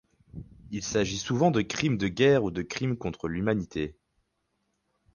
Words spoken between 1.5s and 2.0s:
de crimes